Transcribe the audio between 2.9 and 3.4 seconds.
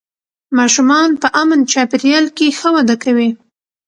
کوي